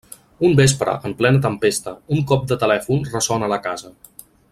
Un 0.47 0.53
vespre, 0.59 0.95
en 1.09 1.13
plena 1.19 1.41
tempesta, 1.43 1.93
un 2.17 2.23
cop 2.31 2.47
de 2.53 2.57
telèfon 2.67 3.05
ressona 3.13 3.51
a 3.51 3.55
la 3.55 3.61
casa. 3.67 3.93